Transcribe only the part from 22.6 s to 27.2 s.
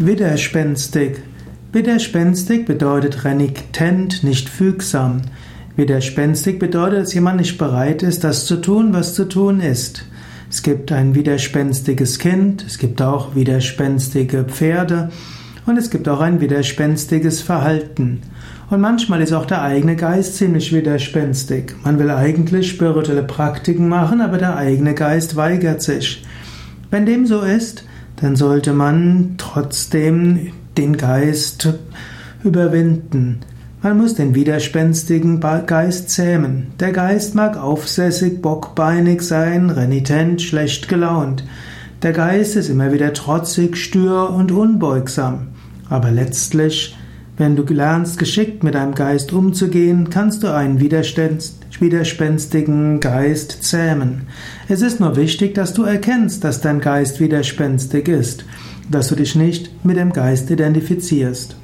spirituelle Praktiken machen, aber der eigene Geist weigert sich. Wenn